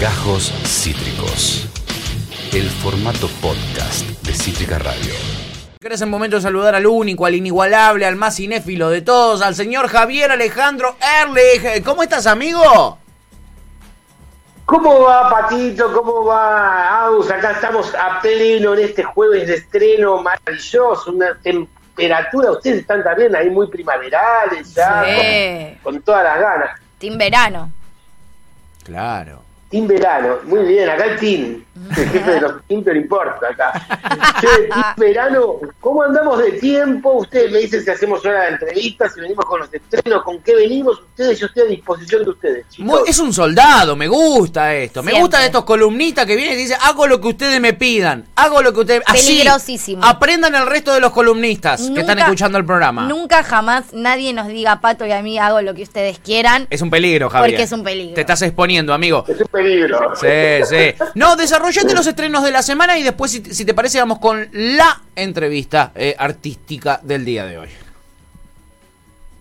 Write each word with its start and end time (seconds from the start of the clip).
Gajos 0.00 0.52
Cítricos. 0.66 1.66
El 2.52 2.68
formato 2.68 3.28
podcast 3.40 4.06
de 4.22 4.32
Cítrica 4.32 4.78
Radio. 4.78 5.12
¿Querés 5.80 6.00
en 6.02 6.10
momento 6.10 6.36
de 6.36 6.42
saludar 6.42 6.74
al 6.74 6.86
único, 6.86 7.26
al 7.26 7.34
inigualable, 7.34 8.06
al 8.06 8.16
más 8.16 8.36
cinéfilo 8.36 8.90
de 8.90 9.02
todos, 9.02 9.42
al 9.42 9.54
señor 9.54 9.88
Javier 9.88 10.30
Alejandro 10.30 10.96
Erlich? 11.22 11.84
¿Cómo 11.84 12.02
estás, 12.02 12.26
amigo? 12.26 12.98
¿Cómo 14.64 15.00
va, 15.02 15.28
Patito? 15.30 15.92
¿Cómo 15.92 16.24
va, 16.24 17.00
Aus? 17.06 17.30
Acá 17.30 17.52
estamos 17.52 17.92
a 17.94 18.20
pleno 18.20 18.74
en 18.74 18.84
este 18.84 19.02
jueves 19.02 19.48
de 19.48 19.54
estreno 19.56 20.22
maravilloso, 20.22 21.10
una 21.10 21.34
temperatura, 21.42 22.52
ustedes 22.52 22.80
están 22.80 23.02
también 23.02 23.34
ahí 23.34 23.50
muy 23.50 23.66
primaverales 23.68 24.72
ya, 24.74 25.04
Sí. 25.04 25.76
con, 25.82 25.94
con 25.94 26.02
todas 26.02 26.24
las 26.24 26.40
ganas. 26.40 26.80
Team 26.98 27.18
Verano. 27.18 27.70
Claro. 28.84 29.42
Team 29.70 29.86
Verano, 29.86 30.36
muy 30.46 30.64
bien, 30.64 30.88
acá 30.90 31.04
el 31.04 31.18
Team, 31.20 31.64
el 31.96 32.08
jefe 32.10 32.30
de 32.32 32.40
los 32.40 32.52
Team, 32.66 32.82
pero 32.84 32.98
importa 32.98 33.46
acá. 33.52 33.72
Che, 34.40 34.46
Team 34.68 34.84
Verano, 34.96 35.60
¿cómo 35.78 36.02
andamos 36.02 36.38
de 36.42 36.52
tiempo? 36.52 37.12
Ustedes 37.18 37.52
me 37.52 37.58
dicen 37.58 37.84
si 37.84 37.88
hacemos 37.90 38.24
hora 38.26 38.42
de 38.46 38.48
entrevistas, 38.50 39.14
si 39.14 39.20
venimos 39.20 39.44
con 39.44 39.60
los 39.60 39.72
estrenos, 39.72 40.24
con 40.24 40.40
qué 40.40 40.56
venimos, 40.56 40.98
ustedes, 41.00 41.38
yo 41.38 41.46
estoy 41.46 41.62
a 41.62 41.66
disposición 41.66 42.24
de 42.24 42.30
ustedes, 42.30 42.66
chicos. 42.68 42.84
Muy- 43.00 43.08
es 43.08 43.18
un 43.20 43.32
soldado, 43.32 43.94
me 43.94 44.08
gusta 44.08 44.74
esto. 44.74 45.04
Me 45.04 45.12
gusta 45.20 45.38
de 45.38 45.46
estos 45.46 45.62
columnistas 45.64 46.26
que 46.26 46.34
vienen 46.34 46.54
y 46.58 46.62
dicen, 46.62 46.78
hago 46.82 47.06
lo 47.06 47.20
que 47.20 47.28
ustedes 47.28 47.60
me 47.60 47.72
pidan. 47.72 48.24
Hago 48.34 48.62
lo 48.62 48.72
que 48.72 48.80
ustedes... 48.80 49.02
Así, 49.06 49.38
Peligrosísimo. 49.38 50.04
aprendan 50.04 50.54
el 50.56 50.66
resto 50.66 50.92
de 50.92 50.98
los 51.00 51.12
columnistas 51.12 51.88
que 51.94 52.00
están 52.00 52.18
escuchando 52.18 52.58
el 52.58 52.64
programa. 52.64 53.06
Nunca 53.06 53.44
jamás 53.44 53.92
nadie 53.92 54.32
nos 54.32 54.48
diga, 54.48 54.80
Pato 54.80 55.06
y 55.06 55.12
a 55.12 55.22
mí 55.22 55.38
hago 55.38 55.62
lo 55.62 55.74
que 55.74 55.82
ustedes 55.84 56.18
quieran. 56.18 56.66
Es 56.70 56.82
un 56.82 56.90
peligro, 56.90 57.30
Javier. 57.30 57.52
Porque 57.52 57.62
es 57.62 57.70
un 57.72 57.84
peligro. 57.84 58.14
Te 58.14 58.22
estás 58.22 58.42
exponiendo, 58.42 58.92
amigo. 58.92 59.24
Es 59.28 59.40
un 59.40 59.46
peligro. 59.46 59.59
Sí, 60.16 60.64
sí. 60.68 60.94
No, 61.14 61.36
desarrollate 61.36 61.94
los 61.94 62.06
estrenos 62.06 62.42
de 62.44 62.50
la 62.50 62.62
semana 62.62 62.98
y 62.98 63.02
después, 63.02 63.30
si, 63.30 63.44
si 63.54 63.64
te 63.64 63.74
parece, 63.74 63.98
vamos 63.98 64.18
con 64.18 64.48
la 64.52 65.00
entrevista 65.16 65.92
eh, 65.94 66.14
artística 66.18 67.00
del 67.02 67.24
día 67.24 67.44
de 67.46 67.58
hoy. 67.58 67.68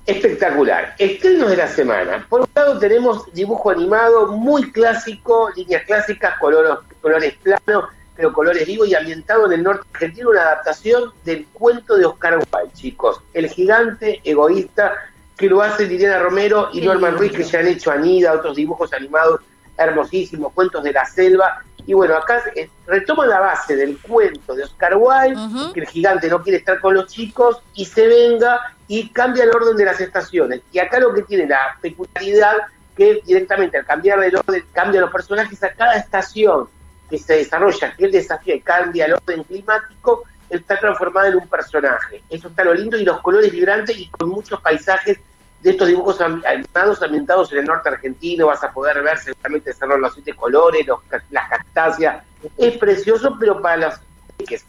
Espectacular. 0.06 0.96
Estrenos 0.98 1.52
de 1.52 1.58
la 1.58 1.68
semana. 1.68 2.26
Por 2.28 2.42
un 2.42 2.48
lado 2.56 2.80
tenemos 2.80 3.32
dibujo 3.34 3.70
animado 3.70 4.28
muy 4.38 4.72
clásico, 4.72 5.52
líneas 5.56 5.84
clásicas, 5.86 6.40
color- 6.40 6.84
colores 7.02 7.36
planos, 7.44 7.86
pero 8.16 8.34
colores 8.34 8.66
vivos 8.66 8.88
y 8.88 8.96
ambientado 8.96 9.46
en 9.46 9.54
el 9.54 9.64
norte 9.64 9.88
argentino, 9.94 10.32
una 10.32 10.42
adaptación 10.42 11.14
del 11.24 11.46
cuento 11.54 11.96
de 11.96 12.06
Oscar 12.06 12.38
Wilde, 12.38 12.74
chicos. 12.74 13.22
El 13.34 13.50
gigante 13.50 14.20
egoísta 14.24 14.94
que 15.38 15.48
lo 15.48 15.62
hace 15.62 15.86
Liliana 15.86 16.20
Romero 16.20 16.70
y 16.74 16.82
Norman. 16.82 17.16
Ruiz, 17.16 17.32
que 17.32 17.44
ya 17.44 17.60
han 17.60 17.68
hecho 17.68 17.92
Anida, 17.92 18.34
otros 18.34 18.56
dibujos 18.56 18.92
animados 18.94 19.42
hermosísimos, 19.80 20.54
cuentos 20.54 20.84
de 20.84 20.94
la 20.94 21.06
selva. 21.06 21.64
Y 21.86 21.94
bueno, 21.94 22.16
acá 22.16 22.44
eh, 22.56 22.70
retoma 22.86 23.26
la 23.26 23.40
base 23.40 23.76
del 23.76 23.98
cuento 23.98 24.54
de 24.54 24.64
Oscar 24.64 24.96
Wilde, 24.96 25.74
que 25.74 25.80
el 25.80 25.88
gigante 25.88 26.30
no 26.30 26.44
quiere 26.44 26.60
estar 26.60 26.80
con 26.80 26.94
los 26.94 27.08
chicos 27.08 27.62
y 27.74 27.86
se 27.86 28.08
venga 28.08 28.60
y 28.88 29.10
cambia 29.10 29.44
el 29.44 29.50
orden 29.50 29.76
de 29.76 29.86
las 29.86 30.00
estaciones. 30.00 30.62
Y 30.72 30.80
acá 30.80 31.00
lo 31.00 31.14
que 31.14 31.24
tiene 31.24 31.48
la 31.48 31.78
peculiaridad 31.82 32.58
que 32.96 33.22
directamente 33.26 33.78
al 33.78 33.86
cambiar 33.86 34.22
el 34.24 34.36
orden, 34.36 34.64
cambia 34.74 35.02
los 35.02 35.12
personajes 35.12 35.64
a 35.64 35.72
cada 35.72 35.96
estación 35.96 36.68
que 37.10 37.18
se 37.18 37.38
desarrolla, 37.38 37.96
que 37.96 38.06
el 38.06 38.12
desafío 38.12 38.56
y 38.56 38.62
cambia 38.62 39.06
el 39.06 39.14
orden 39.14 39.44
climático, 39.44 40.26
está 40.50 40.78
transformada 40.80 41.30
en 41.30 41.38
un 41.38 41.48
personaje. 41.48 42.22
Eso 42.30 42.50
está 42.50 42.64
lo 42.64 42.74
lindo 42.74 42.98
y 42.98 43.06
los 43.06 43.22
colores 43.22 43.52
vibrantes 43.52 43.98
y 43.98 44.10
con 44.10 44.30
muchos 44.30 44.60
paisajes 44.62 45.20
de 45.62 45.72
estos 45.72 45.88
dibujos 45.88 46.20
animados 46.22 47.02
ambientados 47.04 47.52
en 47.52 47.60
el 47.60 47.66
norte 47.66 47.90
argentino, 47.90 48.48
vas 48.48 48.64
a 48.64 48.72
poder 48.72 49.02
ver 49.04 49.18
seguramente 49.18 49.74
cerrar 49.74 50.00
los 50.00 50.14
siete 50.14 50.34
colores, 50.34 50.88
los 50.88 51.02
ca- 51.04 51.22
las 51.32 51.50
cactáceas. 51.50 52.24
Es 52.58 52.78
precioso, 52.78 53.36
pero 53.40 53.62
para 53.62 53.78
los, 53.78 53.96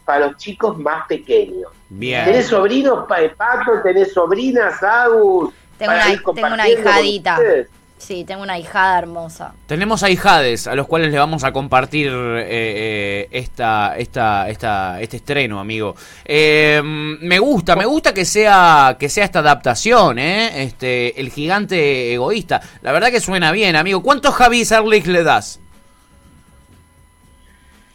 para 0.03 0.27
los 0.27 0.37
chicos 0.37 0.77
más 0.77 1.07
pequeños. 1.07 1.71
Bien. 1.89 2.25
¿Tenés 2.25 2.47
sobrinos, 2.47 3.05
pa- 3.07 3.19
Pato? 3.37 3.81
¿Tenés 3.81 4.11
sobrinas, 4.13 4.83
Agus? 4.83 5.53
Tengo 5.77 5.93
una- 5.93 6.03
tengo 6.35 6.47
una 6.53 6.67
hijadita. 6.69 7.37
Sí, 8.01 8.23
tengo 8.25 8.41
una 8.41 8.57
hijada 8.57 8.97
hermosa. 8.97 9.53
Tenemos 9.67 10.01
ahijades 10.01 10.65
a 10.65 10.73
los 10.73 10.87
cuales 10.87 11.11
le 11.11 11.19
vamos 11.19 11.43
a 11.43 11.53
compartir 11.53 12.07
eh, 12.11 12.45
eh, 12.49 13.27
esta, 13.31 13.95
esta, 13.95 14.49
esta, 14.49 14.99
este 14.99 15.17
estreno, 15.17 15.59
amigo. 15.59 15.95
Eh, 16.25 16.81
me 16.83 17.37
gusta, 17.37 17.75
me 17.75 17.85
gusta 17.85 18.11
que 18.11 18.25
sea, 18.25 18.97
que 18.99 19.07
sea 19.07 19.23
esta 19.25 19.39
adaptación, 19.39 20.17
¿eh? 20.17 20.63
Este, 20.63 21.21
el 21.21 21.29
gigante 21.29 22.11
egoísta. 22.13 22.59
La 22.81 22.91
verdad 22.91 23.11
que 23.11 23.21
suena 23.21 23.51
bien, 23.51 23.75
amigo. 23.75 24.01
¿Cuántos 24.01 24.33
Javi 24.33 24.63
Erlich 24.67 25.05
le 25.05 25.23
das? 25.23 25.59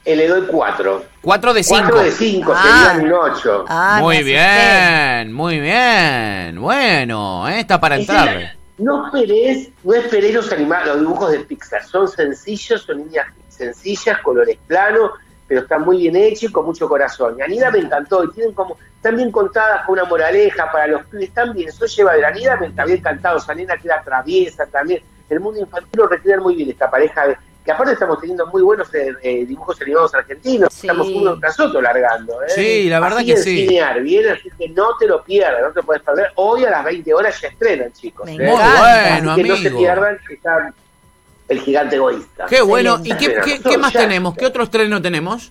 Eh, 0.04 0.14
le 0.14 0.28
doy 0.28 0.46
cuatro. 0.46 1.04
Cuatro 1.20 1.52
de 1.52 1.64
cinco. 1.64 1.80
Cuatro 1.80 2.02
de 2.04 2.12
cinco, 2.12 2.52
Ah. 2.56 2.92
serían 2.94 3.12
un 3.12 3.12
ocho. 3.12 3.64
Ah, 3.68 3.98
muy 4.00 4.22
bien, 4.22 5.32
muy 5.32 5.58
bien. 5.58 6.60
Bueno, 6.60 7.48
¿eh? 7.48 7.58
está 7.58 7.80
para 7.80 7.96
Es 7.96 8.02
entrar. 8.02 8.55
No 8.78 9.06
esperes, 9.06 9.70
no 9.84 9.94
esperes 9.94 10.34
los, 10.34 10.52
anima- 10.52 10.84
los 10.84 11.00
dibujos 11.00 11.32
de 11.32 11.40
Pixar, 11.40 11.82
son 11.84 12.08
sencillos, 12.08 12.82
son 12.82 12.98
líneas 12.98 13.26
sencillas, 13.48 14.20
colores 14.20 14.58
planos, 14.66 15.12
pero 15.48 15.62
están 15.62 15.82
muy 15.82 15.98
bien 15.98 16.16
hechos 16.16 16.50
y 16.50 16.52
con 16.52 16.66
mucho 16.66 16.86
corazón. 16.88 17.36
Y 17.38 17.42
Anida 17.42 17.70
me 17.70 17.78
encantó, 17.78 18.22
y 18.24 18.30
tienen 18.32 18.52
como, 18.52 18.76
están 18.96 19.16
bien 19.16 19.30
contadas 19.30 19.86
con 19.86 19.94
una 19.94 20.04
moraleja 20.04 20.70
para 20.70 20.88
los 20.88 21.06
pibes, 21.06 21.28
están 21.28 21.54
bien, 21.54 21.68
eso 21.70 21.86
lleva 21.86 22.14
de 22.14 22.26
Anida 22.26 22.56
me 22.56 22.66
está 22.66 22.84
bien 22.84 23.00
cantado, 23.00 23.38
esa 23.38 23.54
nena 23.54 23.76
que 23.78 23.88
era 23.88 24.02
traviesa 24.02 24.66
también, 24.66 25.02
el 25.30 25.40
mundo 25.40 25.60
infantil 25.60 25.90
lo 25.94 26.06
recrean 26.08 26.40
muy 26.40 26.54
bien 26.54 26.68
esta 26.70 26.90
pareja, 26.90 27.28
de- 27.28 27.36
que 27.66 27.72
aparte 27.72 27.92
estamos 27.94 28.18
teniendo 28.20 28.46
muy 28.46 28.62
buenos 28.62 28.94
eh, 28.94 29.12
eh, 29.22 29.44
dibujos 29.44 29.78
animados 29.82 30.14
argentinos, 30.14 30.72
Sí. 30.72 30.86
estamos 30.86 31.08
uno 31.08 31.38
tras 31.38 31.58
otro 31.60 31.82
largando. 31.82 32.40
¿eh? 32.44 32.46
Sí, 32.48 32.88
la 32.88 33.00
verdad 33.00 33.18
Así 33.18 33.26
que 33.26 33.32
en 33.32 33.42
sí. 33.42 33.56
Cinear, 33.66 34.00
bien, 34.02 34.28
así 34.30 34.48
que 34.56 34.68
no 34.68 34.96
te 34.98 35.06
lo 35.08 35.22
pierdas, 35.24 35.60
no 35.62 35.72
te 35.72 35.82
puedes 35.82 36.02
perder. 36.02 36.30
Hoy 36.36 36.64
a 36.64 36.70
las 36.70 36.84
20 36.84 37.12
horas 37.12 37.38
ya 37.40 37.48
estrenan, 37.48 37.92
chicos. 37.92 38.24
Muy 38.26 38.38
bueno, 38.38 39.32
Así 39.32 39.42
que 39.42 39.48
no 39.48 39.56
se 39.56 39.66
amigo. 39.68 39.78
pierdan 39.80 40.18
que 40.26 40.34
está 40.34 40.72
el 41.48 41.60
gigante 41.60 41.96
egoísta. 41.96 42.46
Qué 42.46 42.62
bueno. 42.62 43.00
¿Y 43.02 43.14
qué, 43.16 43.34
qué- 43.44 43.60
qué 43.60 43.76
más 43.78 43.92
tenemos? 43.92 44.34
¿Qué 44.36 44.46
otro 44.46 44.62
estreno 44.62 45.02
tenemos? 45.02 45.50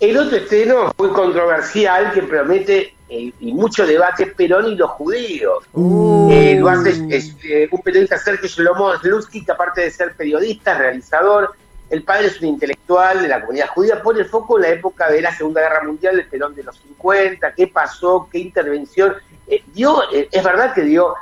El 0.00 0.16
otro 0.16 0.36
estreno 0.36 0.92
muy 0.96 1.08
controversial 1.10 2.12
que 2.12 2.22
promete 2.22 2.94
eh, 3.10 3.32
y 3.40 3.52
mucho 3.54 3.86
debate 3.86 4.26
Perón 4.26 4.66
y 4.66 4.76
los 4.76 4.90
judíos. 4.90 5.64
Uh. 5.72 6.30
Eh, 6.30 6.56
lo 6.58 6.68
hace 6.68 6.90
es, 7.08 7.34
eh, 7.42 7.68
un 7.70 7.80
periodista 7.80 8.18
Sergio 8.18 8.48
Shlomo 8.48 8.94
Slutsky, 8.96 9.44
que 9.44 9.52
aparte 9.52 9.80
de 9.82 9.90
ser 9.90 10.14
periodista, 10.14 10.76
realizador, 10.76 11.54
el 11.88 12.02
padre 12.02 12.26
es 12.26 12.40
un 12.42 12.48
intelectual 12.48 13.22
de 13.22 13.28
la 13.28 13.40
comunidad 13.40 13.68
judía, 13.68 14.02
pone 14.02 14.20
el 14.20 14.26
foco 14.26 14.58
en 14.58 14.62
la 14.62 14.68
época 14.70 15.10
de 15.10 15.22
la 15.22 15.34
Segunda 15.34 15.62
Guerra 15.62 15.84
Mundial, 15.84 16.18
el 16.18 16.26
Perón 16.26 16.54
de 16.54 16.62
los 16.62 16.76
50, 16.78 17.54
qué 17.54 17.68
pasó, 17.68 18.28
qué 18.30 18.40
intervención. 18.40 19.14
Eh, 19.46 19.62
dio, 19.72 20.02
es 20.10 20.44
verdad 20.44 20.74
que 20.74 20.82
dio 20.82 21.14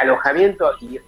alojamiento 0.00 0.72
y 0.80 0.98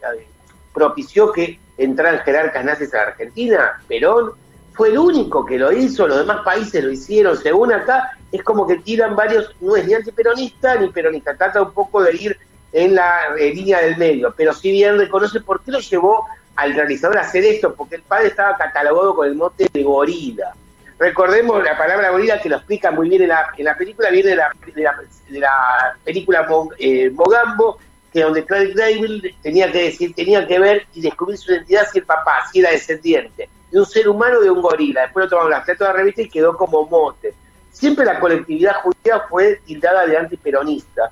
propició 0.75 1.33
que 1.33 1.59
entraran 1.78 2.21
jerarcas 2.21 2.65
nazis 2.67 2.93
a 2.93 2.99
la 2.99 3.03
Argentina, 3.05 3.81
Perón 3.88 4.33
fue 4.78 4.91
el 4.91 4.99
único 4.99 5.44
que 5.44 5.59
lo 5.59 5.72
hizo, 5.72 6.06
los 6.06 6.19
demás 6.19 6.43
países 6.44 6.84
lo 6.84 6.93
hicieron, 6.93 7.37
según 7.37 7.72
acá, 7.72 8.18
es 8.31 8.43
como 8.43 8.66
que 8.66 8.77
tiran 8.77 9.16
varios, 9.16 9.55
no 9.61 9.77
es 9.77 9.87
ni 9.87 9.94
antiperonista 9.94 10.77
ni 10.77 10.89
peronista, 10.89 11.37
trata 11.37 11.62
un 11.62 11.72
poco 11.72 12.03
de 12.03 12.15
ir 12.15 12.39
en 12.72 12.94
la 12.94 13.34
eh, 13.39 13.53
línea 13.55 13.81
del 13.81 13.97
medio, 13.97 14.34
pero 14.37 14.53
si 14.53 14.71
bien 14.71 14.99
reconoce 14.99 15.41
por 15.41 15.62
qué 15.62 15.71
lo 15.71 15.81
llevó 15.81 16.27
al 16.56 16.75
realizador 16.75 17.19
a 17.19 17.22
hacer 17.22 17.44
esto, 17.44 17.75
porque 17.75 17.97
el 17.97 18.03
padre 18.03 18.28
estaba 18.28 18.56
catalogado 18.56 19.15
con 19.15 19.27
el 19.28 19.37
mote 19.37 19.69
de 19.72 19.83
gorila. 19.83 20.53
Recordemos 20.99 21.62
la 21.62 21.78
palabra 21.78 22.11
gorila 22.11 22.41
que 22.41 22.49
lo 22.49 22.56
explica 22.56 22.91
muy 22.91 23.09
bien 23.09 23.22
en 23.22 23.28
la, 23.28 23.47
en 23.56 23.65
la 23.65 23.77
película, 23.77 24.11
viene 24.11 24.31
de 24.31 24.37
la, 24.37 24.53
de 24.75 25.38
la, 25.38 25.97
película 26.03 26.47
eh, 26.78 27.11
Mogambo, 27.11 27.78
que 28.12 28.22
donde 28.22 28.44
Clark 28.44 28.75
Gable 28.75 29.34
tenía 29.41 29.71
que 29.71 29.84
decir, 29.84 30.15
tenía 30.15 30.47
que 30.47 30.59
ver 30.59 30.87
y 30.94 31.00
descubrir 31.00 31.38
su 31.38 31.53
identidad 31.53 31.87
si 31.93 31.99
el 31.99 32.05
papá, 32.05 32.44
si 32.50 32.58
era 32.58 32.70
descendiente 32.70 33.49
de 33.70 33.79
un 33.79 33.87
ser 33.87 34.08
humano 34.08 34.41
de 34.41 34.50
un 34.50 34.61
gorila. 34.61 35.02
Después 35.02 35.26
lo 35.26 35.31
tomaron 35.31 35.50
las 35.50 35.67
letras 35.67 35.79
de 35.79 35.85
la 35.85 35.93
revista 35.93 36.23
y 36.23 36.29
quedó 36.29 36.56
como 36.56 36.87
mote. 36.87 37.35
Siempre 37.73 38.05
la 38.05 38.19
colectividad 38.19 38.76
judía 38.82 39.20
fue 39.29 39.61
tildada 39.65 40.06
de 40.06 40.17
antiperonista. 40.17 41.11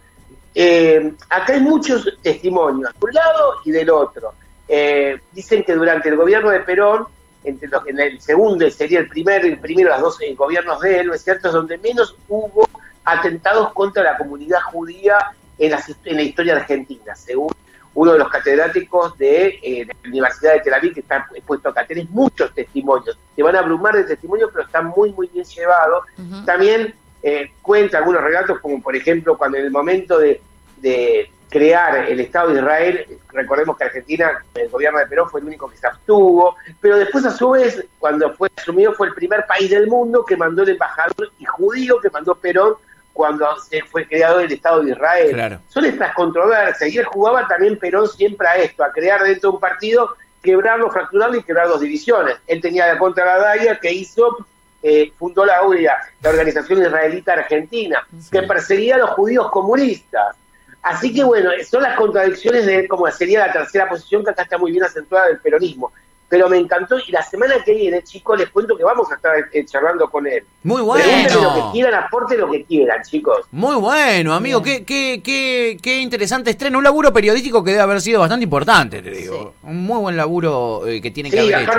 Eh, 0.55 1.13
acá 1.31 1.53
hay 1.53 1.61
muchos 1.61 2.09
testimonios, 2.23 2.91
de 2.93 2.99
un 3.07 3.13
lado 3.13 3.55
y 3.65 3.71
del 3.71 3.91
otro. 3.91 4.33
Eh, 4.67 5.21
dicen 5.33 5.63
que 5.63 5.75
durante 5.75 6.09
el 6.09 6.17
gobierno 6.17 6.51
de 6.51 6.61
Perón, 6.61 7.07
entre 7.45 7.69
los, 7.69 7.87
en 7.87 8.01
el 8.01 8.21
segundo 8.21 8.69
sería 8.71 8.99
el 9.01 9.09
primer, 9.09 9.45
el 9.45 9.59
primero, 9.61 9.91
los 9.91 10.01
dos 10.01 10.21
eh, 10.23 10.35
gobiernos 10.35 10.81
de 10.81 11.01
él, 11.01 11.07
¿no 11.09 11.15
es 11.15 11.23
cierto?, 11.23 11.49
es 11.49 11.55
donde 11.55 11.79
menos 11.79 12.17
hubo 12.29 12.67
atentados 13.05 13.73
contra 13.73 14.03
la 14.03 14.17
comunidad 14.19 14.59
judía 14.73 15.17
en, 15.59 15.71
las- 15.71 15.95
en 16.05 16.17
la 16.17 16.23
historia 16.23 16.57
argentina, 16.57 17.15
según 17.15 17.53
uno 17.97 18.13
de 18.13 18.19
los 18.19 18.29
catedráticos 18.29 19.17
de, 19.17 19.59
eh, 19.63 19.87
de 19.87 19.95
la 20.03 20.09
Universidad 20.09 20.53
de 20.53 20.61
Tel 20.61 20.75
Aviv, 20.75 20.93
que 20.93 21.01
está 21.01 21.27
puesto 21.47 21.71
acá. 21.71 21.87
Tenés 21.87 22.09
muchos 22.11 22.55
testimonios, 22.55 23.19
te 23.35 23.43
van 23.43 23.57
a 23.57 23.61
abrumar 23.61 23.97
de 23.97 24.05
testimonios, 24.05 24.51
pero 24.53 24.67
están 24.67 24.89
muy, 24.89 25.13
muy 25.13 25.29
bien 25.29 25.47
llevados. 25.47 26.05
Ujú. 26.19 26.45
También 26.45 26.95
eh, 27.23 27.51
cuenta 27.63 27.99
algunos 27.99 28.23
relatos, 28.23 28.61
como 28.61 28.83
por 28.83 28.95
ejemplo 28.95 29.39
cuando 29.39 29.57
en 29.57 29.65
el 29.65 29.71
momento 29.71 30.19
de, 30.19 30.43
de, 30.77 31.31
crear 31.49 32.11
el 32.11 32.21
Estado 32.21 32.51
de 32.51 32.61
Israel, 32.61 33.19
recordemos 33.33 33.79
que 33.79 33.85
Argentina, 33.85 34.45
el 34.57 34.69
gobierno 34.69 34.99
de 34.99 35.07
Perón 35.07 35.31
fue 35.31 35.41
el 35.41 35.47
único 35.47 35.71
que 35.71 35.77
se 35.77 35.87
abstuvo, 35.87 36.57
pero 36.81 36.99
después 36.99 37.25
a 37.25 37.31
su 37.31 37.51
vez, 37.51 37.83
cuando 37.99 38.35
fue 38.35 38.51
asumido, 38.57 38.93
fue 38.93 39.07
el 39.07 39.15
primer 39.15 39.47
país 39.47 39.71
del 39.71 39.87
mundo 39.87 40.25
que 40.25 40.37
mandó 40.37 40.65
el 40.65 40.71
embajador 40.71 41.31
y 41.39 41.45
judío 41.45 41.99
que 42.01 42.11
mandó 42.11 42.35
Perón 42.35 42.75
cuando 43.17 43.59
se 43.61 43.83
fue 43.83 44.07
creado 44.07 44.41
el 44.41 44.53
Estado 44.53 44.83
de 44.83 44.93
Israel. 44.93 45.31
Claro. 45.33 45.61
Son 45.69 45.85
estas 45.85 46.15
controversias, 46.15 46.93
y 46.93 46.99
él 46.99 47.07
jugaba 47.07 47.49
también 47.49 47.79
Perón 47.79 48.07
siempre 48.07 48.47
a 48.47 48.57
esto, 48.57 48.85
a 48.85 48.93
crear 48.93 49.23
dentro 49.23 49.51
de 49.51 49.55
un 49.57 49.61
partido, 49.61 50.11
quebrarlo, 50.43 50.91
fracturarlo 50.91 51.39
y 51.39 51.43
quebrar 51.43 51.67
dos 51.69 51.81
divisiones. 51.81 52.37
Él 52.47 52.61
tenía 52.61 52.87
la 52.87 52.99
contra 52.99 53.25
la 53.25 53.39
DAIA 53.39 53.81
que 53.81 53.93
hizo 53.93 54.47
eh, 54.83 55.13
fundó 55.19 55.45
la 55.45 55.63
OIA, 55.63 55.97
la 56.23 56.31
Organización 56.31 56.81
Israelita 56.83 57.33
Argentina, 57.33 58.07
que 58.31 58.43
perseguía 58.43 58.97
a 58.97 58.99
los 58.99 59.11
judíos 59.11 59.51
comunistas. 59.51 60.37
Así 60.83 61.13
que 61.13 61.25
bueno, 61.25 61.51
son 61.69 61.83
las 61.83 61.97
contradicciones 61.97 62.67
de 62.67 62.87
como 62.87 63.11
sería 63.11 63.49
la 63.49 63.53
tercera 63.53 63.89
posición 63.89 64.23
que 64.23 64.31
acá 64.31 64.43
está 64.43 64.59
muy 64.59 64.71
bien 64.71 64.85
acentuada 64.85 65.27
del 65.27 65.41
peronismo. 65.41 65.91
Pero 66.29 66.49
me 66.49 66.59
encantó 66.59 66.97
y 66.99 67.13
la 67.13 67.23
semana 67.23 67.55
que 67.65 67.73
viene, 67.73 68.03
chicos, 68.03 68.37
les 68.37 68.51
cuento 68.51 68.77
que 68.77 68.83
vamos 68.83 69.11
a 69.13 69.15
estar 69.15 69.33
eh, 69.53 69.65
charlando 69.65 70.11
con 70.11 70.27
él. 70.27 70.43
Muy 70.65 70.83
Pregúntenle 70.83 71.31
lo 71.35 71.41
bueno. 71.51 71.67
que 71.67 71.73
quieran, 71.73 71.95
aporte 72.05 72.37
lo 72.37 72.51
que 72.51 72.65
quieran, 72.65 73.03
chicos. 73.05 73.47
Muy 73.53 73.77
bueno, 73.77 74.35
amigo. 74.35 74.61
Qué, 74.61 74.85
qué, 74.85 75.21
qué, 75.23 75.79
qué 75.81 76.01
interesante 76.01 76.51
estreno. 76.51 76.79
Un 76.79 76.85
laburo 76.85 77.13
periodístico 77.13 77.63
que 77.63 77.71
debe 77.71 77.83
haber 77.85 78.01
sido 78.01 78.19
bastante 78.21 78.43
importante, 78.43 79.03
te 79.03 79.11
digo. 79.11 79.55
Un 79.63 79.85
muy 79.87 80.01
buen 80.01 80.17
laburo 80.17 80.85
eh, 80.87 81.01
que 81.01 81.13
tiene 81.13 81.31
que 81.31 81.39
haber 81.39 81.61
hecho. 81.63 81.73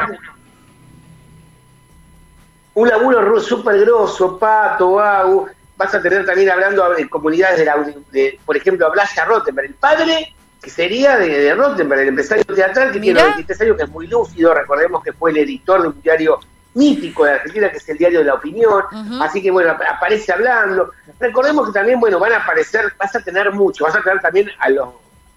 un 2.75 2.88
laburo 2.88 3.39
súper 3.41 3.81
grosso, 3.81 4.38
Pato, 4.39 4.99
Agu. 4.99 5.47
Vas 5.75 5.94
a 5.94 6.01
tener 6.01 6.25
también 6.25 6.49
hablando 6.49 6.89
de 6.94 7.07
comunidades 7.09 7.59
de, 7.59 7.65
la, 7.65 7.75
de 8.11 8.39
por 8.45 8.55
ejemplo, 8.55 8.88
a 8.88 8.89
Blaya 8.89 9.25
Rottenberg, 9.25 9.67
el 9.67 9.75
padre 9.75 10.33
que 10.62 10.69
sería 10.69 11.18
de, 11.18 11.27
de 11.30 11.56
Rottenberg, 11.56 12.01
el 12.01 12.07
empresario 12.09 12.44
teatral 12.45 12.92
que 12.92 13.00
Mirá. 13.00 13.15
tiene 13.21 13.30
23 13.36 13.62
años, 13.62 13.77
que 13.77 13.83
es 13.83 13.89
muy 13.89 14.07
lúcido. 14.07 14.54
Recordemos 14.54 15.04
que 15.04 15.13
fue 15.13 15.31
el 15.31 15.38
editor 15.38 15.81
de 15.81 15.88
un 15.89 16.01
diario 16.01 16.39
mítico 16.74 17.25
de 17.25 17.31
Argentina, 17.33 17.71
que 17.71 17.77
es 17.77 17.89
el 17.89 17.98
diario 17.98 18.19
de 18.19 18.25
la 18.25 18.33
opinión. 18.36 18.83
Así 19.21 19.42
que, 19.42 19.50
bueno, 19.51 19.71
ap- 19.71 19.81
aparece 19.81 20.31
hablando. 20.33 20.92
Recordemos 21.19 21.68
que 21.68 21.74
también, 21.74 22.00
bueno, 22.00 22.19
van 22.19 22.33
a 22.33 22.38
aparecer, 22.38 22.94
vas 23.00 23.15
a 23.15 23.19
tener 23.21 23.51
mucho, 23.51 23.83
vas 23.86 23.95
a 23.95 24.01
tener 24.04 24.19
también 24.19 24.50
a 24.59 24.69
los 24.69 24.89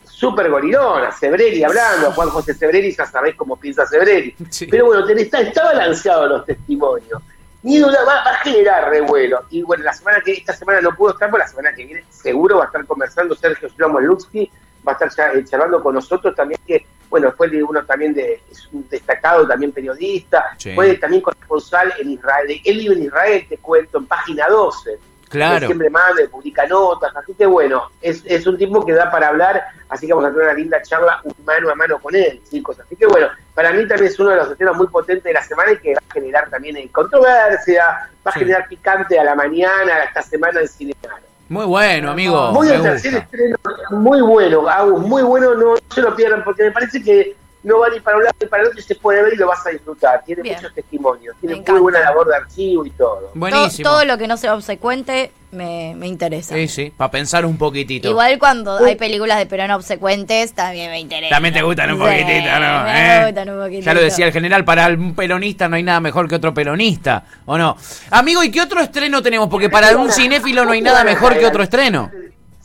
super 0.05 0.51
gorilones, 0.51 1.09
a 1.09 1.13
Sebreri 1.13 1.65
hablando, 1.65 2.09
a 2.09 2.13
Juan 2.13 2.29
José 2.29 2.53
Sebreri, 2.53 2.95
ya 2.95 3.07
sabés 3.07 3.35
cómo 3.37 3.57
piensa 3.57 3.87
Sebreri. 3.87 4.35
Sí. 4.51 4.67
Pero 4.67 4.87
bueno, 4.87 5.07
tenés- 5.07 5.23
está, 5.25 5.41
está 5.41 5.65
balanceado 5.65 6.27
los 6.29 6.45
testimonios. 6.47 7.23
Ni 7.63 7.79
duda 7.79 8.05
va, 8.07 8.25
va 8.25 8.31
a 8.33 8.39
generar 8.39 8.89
revuelo. 8.91 9.45
Y 9.51 9.63
bueno, 9.63 9.85
la 9.85 9.93
semana 9.93 10.21
que 10.23 10.33
esta 10.33 10.53
semana 10.55 10.81
no 10.81 10.95
pudo 10.97 11.13
estar, 11.13 11.31
pero 11.31 11.39
la 11.43 11.49
semana 11.49 11.75
que 11.75 11.85
viene 11.85 12.05
seguro 12.11 12.57
va 12.59 12.65
a 12.65 12.67
estar 12.67 12.85
conversando 12.87 13.35
Sergio 13.35 13.69
Lutsky, 14.01 14.51
va 14.87 14.93
a 14.99 15.05
estar 15.07 15.45
charlando 15.45 15.83
con 15.83 15.95
nosotros 15.95 16.35
también, 16.35 16.61
que 16.67 16.87
bueno, 17.09 17.33
fue 17.37 17.49
de 17.49 17.63
uno 17.63 17.85
también 17.85 18.15
de, 18.15 18.41
es 18.51 18.69
un 18.73 18.89
destacado 18.89 19.47
también 19.47 19.73
periodista, 19.73 20.45
Sí. 20.59 20.73
fue 20.75 20.95
también 20.97 21.23
corresponsal 21.23 21.93
en 21.99 22.11
Israel, 22.11 22.61
él 22.65 22.79
vive 22.79 22.95
en 22.95 23.03
Israel, 23.05 23.47
te 23.49 23.59
cuento, 23.59 23.99
en 23.99 24.07
página 24.07 24.47
12. 24.49 24.99
Claro. 25.29 25.67
Siempre 25.67 25.89
manda, 25.91 26.23
publica 26.29 26.67
notas, 26.67 27.15
así 27.17 27.33
que 27.35 27.47
bueno, 27.47 27.89
es, 28.03 28.23
es 28.27 28.45
un 28.49 28.59
tipo 28.59 28.85
que 28.85 28.93
da 28.93 29.11
para 29.13 29.29
hablar, 29.29 29.63
así 29.89 30.07
que 30.09 30.13
vamos 30.13 30.29
a 30.29 30.33
tener 30.33 30.47
una 30.49 30.55
linda 30.57 30.83
charla 30.83 31.23
mano 31.45 31.71
a 31.71 31.75
mano 31.77 32.01
con 32.01 32.15
él, 32.17 32.41
chicos. 32.51 32.81
Así 32.81 32.97
que 32.97 33.07
bueno, 33.07 33.29
para 33.55 33.73
mí 33.73 33.87
también 33.87 34.11
es 34.11 34.19
uno 34.19 34.31
de 34.31 34.37
los 34.37 34.51
estrenos 34.51 34.77
muy 34.77 34.89
potentes 34.89 35.23
de 35.23 35.33
la 35.33 35.43
semana 35.45 35.71
y 35.73 35.79
que 35.79 35.95
va 35.95 36.01
a 36.09 36.13
generar 36.13 36.51
también 36.51 36.77
eh, 36.79 36.89
controversia, 36.93 37.85
va 38.27 38.31
a 38.31 38.33
Sí. 38.33 38.41
generar 38.41 38.67
picante 38.69 39.19
a 39.21 39.25
la 39.25 39.35
mañana, 39.37 40.03
esta 40.05 40.23
semana 40.23 40.61
en 40.63 40.69
Cinemar. 40.69 41.21
Muy 41.51 41.67
bueno, 41.67 42.13
amigo. 42.13 42.53
Muy 42.53 42.69
me 42.69 42.79
gusta. 42.79 42.95
estreno, 42.95 43.57
muy 43.91 44.21
bueno, 44.21 44.69
Agus, 44.69 45.01
muy 45.01 45.23
bueno, 45.25 45.53
no, 45.57 45.75
no 45.75 45.81
se 45.93 46.01
lo 46.01 46.15
pierdan 46.15 46.45
porque 46.45 46.63
me 46.63 46.71
parece 46.71 47.03
que 47.03 47.35
no 47.63 47.79
va 47.81 47.89
ni 47.91 48.01
para 48.01 48.17
un 48.17 48.25
lado 48.25 48.35
ni 48.41 48.47
para 48.47 48.63
el 48.63 48.69
otro 48.69 48.81
y 48.81 48.83
se 48.83 48.95
puede 48.95 49.23
ver 49.23 49.35
y 49.35 49.37
lo 49.37 49.47
vas 49.49 49.67
a 49.67 49.71
disfrutar. 49.71 50.23
Tiene 50.25 50.43
Bien. 50.43 50.57
muchos 50.57 50.73
testimonios, 50.75 51.37
tiene 51.41 51.55
Me 51.55 51.57
muy 51.57 51.63
encanta. 51.63 51.81
buena 51.83 52.01
labor 52.01 52.29
de 52.29 52.37
archivo 52.37 52.87
y 52.87 52.91
todo. 52.91 53.17
To- 53.21 53.31
Buenísimo. 53.35 53.89
todo 53.91 54.05
lo 54.05 54.17
que 54.19 54.27
no 54.27 54.37
sea 54.37 54.55
obsecuente 54.55 55.33
me, 55.53 55.95
me 55.97 56.07
interesa. 56.07 56.55
Sí, 56.55 56.69
sí, 56.69 56.93
para 56.97 57.11
pensar 57.11 57.45
un 57.45 57.59
poquitito. 57.59 58.09
Igual 58.09 58.39
cuando 58.39 58.79
hay 58.79 58.95
películas 58.97 59.39
de 59.39 59.47
Perón 59.47 59.71
obsecuentes, 59.73 60.53
también 60.55 60.91
me 60.91 61.01
interesa. 61.01 61.35
También 61.35 61.53
te 61.53 61.63
gustan 61.63 61.91
un 61.93 61.97
Sí, 61.99 62.03
poquitito, 62.05 62.61
¿no? 62.61 62.85
Me 62.85 63.17
¿Eh? 63.21 63.25
gustan 63.27 63.51
un 63.51 63.59
poquitito. 63.59 63.85
Ya 63.87 63.95
lo 63.95 64.01
decía 64.01 64.27
el 64.27 64.33
general, 64.33 64.65
para 64.65 64.87
un 64.89 65.15
peronista 65.15 65.69
no 65.69 65.77
hay 65.77 65.83
nada 65.83 66.01
mejor 66.01 66.29
que 66.29 66.37
otro 66.37 66.55
peronista, 66.55 67.25
¿o 67.47 67.59
no? 67.59 67.77
Amigo, 68.11 68.43
¿y 68.45 68.51
qué 68.51 68.61
otro 68.63 68.81
estreno 68.81 69.23
tenemos? 69.23 69.49
Porque 69.49 69.69
para 69.69 69.97
un 69.97 70.11
cinéfilo 70.11 70.65
no 70.65 70.71
hay 70.73 70.81
nada 70.83 71.05
mejor 71.05 71.37
que 71.39 71.45
otro 71.47 71.63
estreno. 71.63 72.11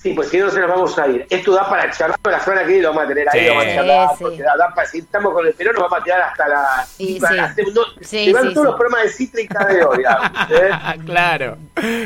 Sí, 0.05 0.13
pues 0.13 0.29
si 0.29 0.37
no 0.37 0.51
se 0.51 0.59
nos 0.59 0.69
vamos 0.69 0.99
a 0.99 1.07
ir. 1.07 1.25
Esto 1.31 1.53
da 1.55 1.67
para 1.67 1.89
charlar, 1.89 2.19
la 2.23 2.39
semana 2.39 2.61
que 2.61 2.67
viene 2.67 2.83
lo 2.83 2.89
vamos 2.89 3.05
a 3.05 3.07
tener 3.07 3.27
ahí, 3.27 3.39
Sí. 3.39 3.45
lo 3.47 3.53
vamos 3.55 3.65
a 3.65 3.75
charlar, 3.75 4.09
Sí, 4.09 4.15
porque 4.19 4.37
sí. 4.37 4.43
da, 4.43 4.55
da 4.57 4.73
para, 4.75 4.87
si 4.87 4.97
estamos 4.99 5.33
con 5.33 5.47
el 5.47 5.53
Perón 5.55 5.73
nos 5.73 5.81
vamos 5.83 5.99
a 5.99 6.03
quedar 6.03 6.21
hasta 6.21 6.47
la... 6.47 6.85
Sí, 6.85 7.19
sí. 7.19 7.37
hacer- 7.39 7.73
no, 7.73 7.81
Sí, 8.01 8.25
se 8.25 8.33
van 8.33 8.43
sí, 8.49 8.53
todos 8.53 8.65
sí. 8.67 8.71
los 8.71 8.75
programas 8.79 9.03
de 9.03 9.09
Cítrica 9.09 9.65
de 9.65 9.83
hoy. 9.83 10.03
¿eh? 10.03 10.69
claro, 11.05 11.57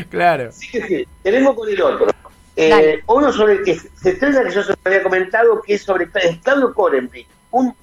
claro. 0.09 0.49
Que 0.71 0.81
sí, 0.87 1.07
tenemos 1.23 1.55
con 1.55 1.67
el 1.67 1.81
otro. 1.81 2.07
Eh, 2.55 3.03
uno 3.07 3.33
sobre 3.33 3.53
el 3.55 3.63
que 3.65 3.75
se 3.75 4.11
estrena, 4.11 4.43
que 4.45 4.51
yo 4.51 4.63
se 4.63 4.69
lo 4.71 4.77
había 4.85 5.03
comentado, 5.03 5.61
que 5.61 5.73
es 5.73 5.83
sobre 5.83 6.09
Claudio 6.41 6.73
Corenbrich, 6.73 7.27
un 7.51 7.75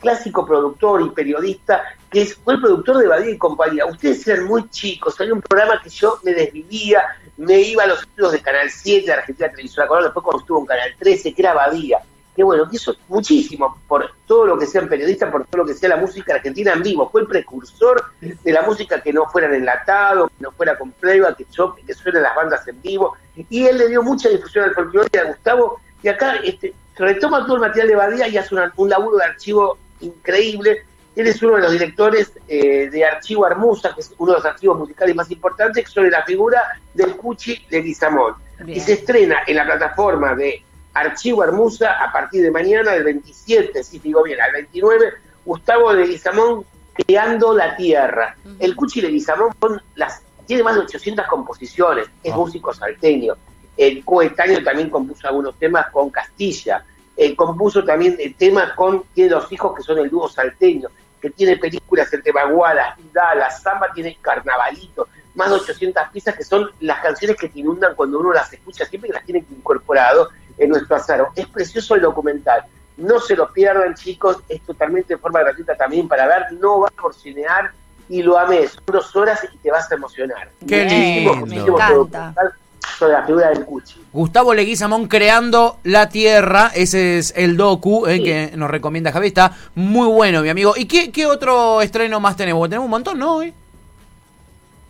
clásico 0.00 0.46
productor 0.46 1.02
y 1.02 1.10
periodista 1.10 1.82
que 2.10 2.22
es, 2.22 2.34
fue 2.36 2.54
el 2.54 2.60
productor 2.62 2.96
de 2.98 3.06
Badía 3.06 3.30
y 3.32 3.36
compañía. 3.36 3.84
Ustedes 3.84 4.26
eran 4.28 4.44
muy 4.46 4.66
chicos, 4.70 5.20
había 5.20 5.34
un 5.34 5.42
programa 5.42 5.78
que 5.82 5.90
yo 5.90 6.18
me 6.24 6.32
desvivía, 6.32 7.02
me 7.38 7.60
iba 7.60 7.84
a 7.84 7.86
los 7.86 8.00
estudios 8.00 8.32
de 8.32 8.40
Canal 8.42 8.70
7 8.70 9.06
de 9.06 9.12
Argentina 9.12 9.48
Televisora 9.50 9.88
Color, 9.88 10.04
después 10.04 10.22
cuando 10.24 10.40
estuvo 10.40 10.60
en 10.60 10.66
Canal 10.66 10.94
13, 10.98 11.34
que 11.34 11.42
era 11.42 11.54
Badía. 11.54 11.98
Que 12.36 12.44
bueno, 12.44 12.68
que 12.70 12.76
hizo 12.76 12.94
muchísimo 13.08 13.80
por 13.88 14.12
todo 14.26 14.46
lo 14.46 14.56
que 14.56 14.66
sean 14.66 14.88
periodistas, 14.88 15.28
por 15.30 15.44
todo 15.46 15.62
lo 15.62 15.66
que 15.66 15.74
sea 15.74 15.88
la 15.88 15.96
música 15.96 16.34
argentina 16.34 16.72
en 16.72 16.82
vivo. 16.84 17.08
Fue 17.10 17.22
el 17.22 17.26
precursor 17.26 18.04
de 18.20 18.52
la 18.52 18.62
música 18.62 19.00
que 19.00 19.12
no 19.12 19.26
fuera 19.26 19.48
en 19.48 19.54
enlatado, 19.54 20.28
que 20.28 20.34
no 20.38 20.52
fuera 20.52 20.78
con 20.78 20.92
playback, 20.92 21.36
que, 21.36 21.46
yo, 21.50 21.74
que 21.74 21.94
suenen 21.94 22.22
las 22.22 22.36
bandas 22.36 22.66
en 22.68 22.80
vivo. 22.80 23.16
Y 23.50 23.66
él 23.66 23.78
le 23.78 23.88
dio 23.88 24.04
mucha 24.04 24.28
difusión 24.28 24.66
al 24.66 24.74
folclore 24.74 25.18
a 25.18 25.24
Gustavo. 25.24 25.80
Y 26.00 26.06
acá 26.08 26.36
este, 26.44 26.74
retoma 26.96 27.44
todo 27.44 27.56
el 27.56 27.60
material 27.62 27.88
de 27.88 27.96
Badía 27.96 28.28
y 28.28 28.36
hace 28.36 28.54
una- 28.54 28.72
un 28.76 28.88
laburo 28.88 29.16
de 29.16 29.24
archivo 29.24 29.76
increíble. 30.00 30.84
Él 31.18 31.26
es 31.26 31.42
uno 31.42 31.56
de 31.56 31.62
los 31.62 31.72
directores 31.72 32.30
eh, 32.46 32.88
de 32.90 33.04
Archivo 33.04 33.44
Armusa, 33.44 33.92
que 33.92 34.02
es 34.02 34.14
uno 34.18 34.34
de 34.34 34.38
los 34.38 34.46
archivos 34.46 34.78
musicales 34.78 35.16
más 35.16 35.28
importantes, 35.32 35.90
sobre 35.90 36.10
la 36.10 36.22
figura 36.22 36.62
del 36.94 37.16
Cuchi 37.16 37.66
de 37.68 37.82
Guizamón. 37.82 38.34
Bien. 38.60 38.78
Y 38.78 38.80
se 38.80 38.92
estrena 38.92 39.38
en 39.44 39.56
la 39.56 39.64
plataforma 39.64 40.36
de 40.36 40.62
Archivo 40.94 41.42
Armusa 41.42 41.94
a 42.00 42.12
partir 42.12 42.40
de 42.44 42.52
mañana, 42.52 42.92
del 42.92 43.02
27, 43.02 43.82
si 43.82 43.98
digo 43.98 44.22
bien, 44.22 44.40
al 44.40 44.52
29, 44.52 45.12
Gustavo 45.44 45.92
de 45.92 46.06
Guizamón 46.06 46.64
creando 46.94 47.52
la 47.52 47.74
tierra. 47.74 48.36
El 48.60 48.76
Cuchi 48.76 49.00
de 49.00 49.08
Guizamón 49.08 49.52
las, 49.96 50.22
tiene 50.46 50.62
más 50.62 50.76
de 50.76 50.82
800 50.82 51.26
composiciones, 51.26 52.06
es 52.22 52.32
Ah. 52.32 52.36
músico 52.36 52.72
salteño. 52.72 53.34
El 53.76 54.04
coetáneo 54.04 54.62
también 54.62 54.88
compuso 54.88 55.26
algunos 55.26 55.58
temas 55.58 55.90
con 55.90 56.10
Castilla. 56.10 56.84
Eh, 57.16 57.34
compuso 57.34 57.82
también 57.82 58.16
eh, 58.20 58.32
temas 58.38 58.74
con, 58.74 59.02
tiene 59.12 59.30
dos 59.30 59.50
hijos 59.50 59.74
que 59.76 59.82
son 59.82 59.98
el 59.98 60.08
dúo 60.08 60.28
salteño, 60.28 60.88
que 61.20 61.30
tiene 61.30 61.56
películas 61.56 62.12
entre 62.12 62.32
Baguala, 62.32 62.96
la 63.12 63.50
Samba 63.50 63.88
tiene 63.94 64.16
Carnavalito, 64.20 65.08
más 65.34 65.48
de 65.50 65.56
800 65.56 66.02
piezas 66.12 66.34
que 66.36 66.44
son 66.44 66.70
las 66.80 67.00
canciones 67.00 67.36
que 67.36 67.48
te 67.48 67.60
inundan 67.60 67.94
cuando 67.94 68.18
uno 68.18 68.32
las 68.32 68.52
escucha, 68.52 68.84
siempre 68.84 69.08
que 69.10 69.14
las 69.14 69.24
tiene 69.24 69.44
incorporado 69.50 70.30
en 70.56 70.70
nuestro 70.70 70.96
azaro. 70.96 71.28
Es 71.36 71.46
precioso 71.46 71.94
el 71.94 72.02
documental. 72.02 72.64
No 72.96 73.20
se 73.20 73.36
lo 73.36 73.52
pierdan, 73.52 73.94
chicos, 73.94 74.38
es 74.48 74.60
totalmente 74.62 75.14
de 75.14 75.18
forma 75.18 75.40
gratuita 75.40 75.76
también 75.76 76.08
para 76.08 76.26
ver, 76.26 76.52
no 76.58 76.80
va 76.80 76.88
por 76.88 77.14
cinear 77.14 77.70
y 78.08 78.22
lo 78.22 78.36
ames. 78.38 78.72
Son 78.72 78.84
dos 78.86 79.14
horas 79.14 79.46
y 79.52 79.56
te 79.58 79.70
vas 79.70 79.90
a 79.90 79.94
emocionar. 79.94 80.50
Qué 80.66 80.82
Muchísimo, 80.84 81.30
lindo. 81.32 81.46
muchísimo 81.46 81.46
Me 81.46 81.72
encanta. 81.74 81.94
documental 81.94 82.52
sobre 82.98 83.12
la 83.12 83.22
figura 83.24 83.48
del 83.50 83.64
Cuchi. 83.64 84.00
Gustavo 84.12 84.54
Leguizamón 84.54 85.06
creando 85.06 85.78
la 85.84 86.08
tierra, 86.08 86.70
ese 86.74 87.18
es 87.18 87.32
el 87.36 87.56
docu 87.56 88.06
eh, 88.06 88.16
Sí. 88.16 88.24
que 88.24 88.52
nos 88.56 88.70
recomienda 88.70 89.12
Javi, 89.12 89.28
está 89.28 89.52
muy 89.74 90.08
bueno, 90.08 90.42
mi 90.42 90.48
amigo. 90.48 90.74
¿Y 90.76 90.86
qué, 90.86 91.12
qué 91.12 91.26
otro 91.26 91.80
estreno 91.82 92.18
más 92.20 92.36
tenemos? 92.36 92.60
Porque 92.60 92.70
Tenemos 92.70 92.84
un 92.86 92.90
montón, 92.90 93.18
¿no? 93.18 93.40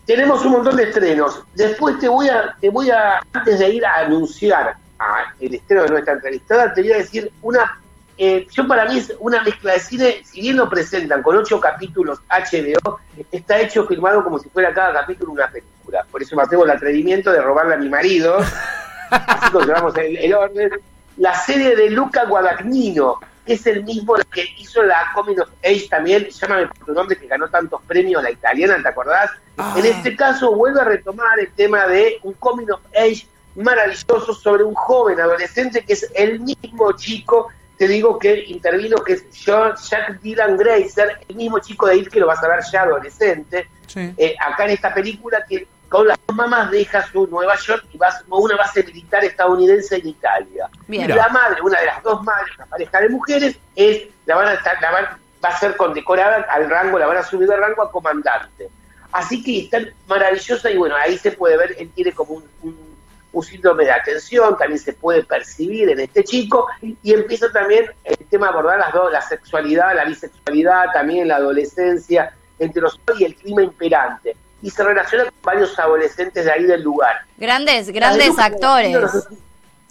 Tenemos 0.07 0.45
un 0.45 0.53
montón 0.53 0.77
de 0.77 0.85
estrenos. 0.85 1.43
Después 1.55 1.99
te 1.99 2.09
voy 2.09 2.29
a, 2.29 2.57
te 2.61 2.71
voy 2.71 2.91
a, 2.91 3.21
antes 3.33 3.59
de 3.59 3.69
ir 3.69 3.85
a 3.85 3.99
anunciar 3.99 4.77
a 4.99 5.35
el 5.39 5.55
estreno 5.55 5.83
de 5.83 5.89
nuestra 5.91 6.15
entrevistada, 6.15 6.73
te 6.73 6.81
voy 6.83 6.93
a 6.93 6.97
decir 6.97 7.31
una, 7.43 7.79
eh, 8.17 8.47
yo 8.51 8.67
para 8.67 8.87
mí 8.87 8.99
es 8.99 9.13
una 9.21 9.43
mezcla 9.43 9.75
de 9.75 9.81
cine, 9.81 10.23
si 10.25 10.41
bien 10.41 10.57
lo 10.57 10.69
presentan 10.69 11.23
con 11.23 11.37
ocho 11.37 11.61
capítulos 11.61 12.21
HBO, 12.31 12.99
está 13.31 13.61
hecho 13.61 13.87
filmado 13.87 14.25
como 14.25 14.39
si 14.39 14.49
fuera 14.49 14.73
cada 14.73 14.93
capítulo 14.95 15.33
una 15.33 15.47
película. 15.49 15.78
Por 16.11 16.23
eso 16.23 16.37
me 16.37 16.47
tengo 16.47 16.65
el 16.65 16.71
atrevimiento 16.71 17.33
de 17.33 17.41
robarle 17.41 17.75
a 17.75 17.79
mi 17.79 17.89
marido. 17.89 18.39
Así 19.11 19.51
conservamos 19.53 19.97
el, 19.97 20.17
el 20.17 20.35
orden. 20.35 20.71
La 21.17 21.35
serie 21.35 21.75
de 21.75 21.91
Luca 21.91 22.25
Guadagnino, 22.27 23.19
que 23.45 23.55
es 23.55 23.67
el 23.67 23.83
mismo 23.85 24.15
que 24.33 24.45
hizo 24.59 24.83
la 24.83 25.11
Coming 25.15 25.41
of 25.41 25.49
Age 25.65 25.87
también, 25.91 26.29
llámame 26.29 26.67
por 26.69 26.87
tu 26.87 26.93
nombre, 26.93 27.17
que 27.17 27.27
ganó 27.27 27.49
tantos 27.49 27.81
premios, 27.89 28.23
la 28.23 28.31
italiana, 28.31 28.79
¿te 28.83 28.89
acordás? 28.89 29.31
Ah. 29.57 29.75
En 29.77 29.87
este 29.87 30.15
caso 30.15 30.55
vuelve 30.55 30.81
a 30.81 30.85
retomar 30.85 31.39
el 31.41 31.51
tema 31.53 31.87
de 31.87 32.19
un 32.23 32.35
Coming 32.35 32.71
of 32.71 32.81
Age 32.95 33.27
maravilloso 33.57 34.33
sobre 34.35 34.63
un 34.63 34.75
joven 34.75 35.21
adolescente 35.21 35.83
que 35.85 35.95
es 35.95 36.09
el 36.15 36.41
mismo 36.41 36.93
chico, 36.93 37.49
te 37.77 37.89
digo 37.89 38.19
que 38.19 38.45
intervino, 38.45 38.99
que 38.99 39.15
es 39.15 39.25
John, 39.45 39.73
Jack 39.91 40.21
Dylan 40.21 40.57
Grazer, 40.57 41.19
el 41.29 41.35
mismo 41.37 41.59
chico 41.59 41.87
de 41.87 41.97
IT 41.97 42.09
que 42.11 42.21
lo 42.21 42.27
vas 42.27 42.43
a 42.45 42.49
ver 42.49 42.61
ya 42.71 42.83
adolescente, 42.83 43.69
Sí. 43.87 44.13
eh, 44.19 44.37
acá 44.47 44.67
en 44.67 44.71
esta 44.71 44.93
película 44.93 45.43
que 45.49 45.67
con 45.89 46.07
las 46.07 46.19
dos 46.27 46.37
mamás 46.37 46.71
deja 46.71 47.07
su 47.11 47.27
Nueva 47.27 47.57
York 47.57 47.85
y 47.93 47.99
va 47.99 48.09
a 48.09 48.23
una 48.29 48.57
base 48.57 48.83
militar 48.85 49.25
estadounidense 49.25 49.97
en 49.97 50.09
Italia. 50.09 50.69
Bien. 50.87 51.05
Y 51.11 51.13
la 51.15 51.29
madre, 51.29 51.61
una 51.63 51.81
de 51.81 51.87
las 51.87 52.03
dos 52.03 52.23
madres, 52.23 52.57
la 52.59 52.67
pareja 52.67 53.01
de 53.01 53.09
mujeres, 53.09 53.57
es 53.75 54.03
la 54.27 54.37
van 54.37 54.49
a 54.49 54.53
estar, 54.55 54.81
la 54.83 54.91
van- 54.91 55.19
va 55.45 55.49
a 55.49 55.59
ser 55.59 55.77
condecorada 55.77 56.47
al 56.51 56.69
rango, 56.69 56.99
la 56.99 57.07
van 57.07 57.17
a 57.19 57.23
subir 57.23 57.49
de 57.49 57.57
rango 57.57 57.83
a 57.83 57.91
comandante. 57.91 58.69
Así 59.13 59.43
que 59.43 59.61
está 59.61 59.79
maravillosa 60.07 60.71
y 60.71 60.77
bueno, 60.77 60.95
ahí 60.97 61.17
se 61.17 61.33
puede 61.33 61.57
ver, 61.57 61.75
él 61.79 61.91
tiene 61.95 62.13
como 62.13 62.35
un, 62.35 62.45
un- 62.63 62.89
un 63.31 63.43
síndrome 63.43 63.85
de 63.85 63.91
atención, 63.93 64.57
también 64.57 64.79
se 64.79 64.95
puede 64.95 65.23
percibir 65.23 65.91
en 65.91 66.01
este 66.01 66.25
chico, 66.25 66.67
y 66.83 67.13
empieza 67.15 67.53
también 67.53 67.85
el 68.05 68.17
tema 68.29 68.47
de 68.47 68.53
abordar 68.55 68.79
las 68.79 68.93
dos, 68.93 69.13
la 69.13 69.21
sexualidad, 69.21 69.95
la 69.95 70.05
bisexualidad, 70.07 70.87
también 70.93 71.29
la 71.29 71.37
adolescencia, 71.37 72.33
entre 72.59 72.81
los 72.83 72.99
y 73.19 73.25
el 73.25 73.35
clima 73.37 73.63
imperante. 73.63 74.35
Y 74.63 74.71
se 74.71 74.83
relaciona 74.83 75.25
con 75.25 75.35
varios 75.43 75.79
adolescentes 75.79 76.45
de 76.45 76.51
ahí 76.53 76.65
del 76.65 76.83
lugar. 76.83 77.17
Grandes, 77.37 77.91
grandes 77.91 78.29
Además, 78.39 78.47
actores. 78.53 78.99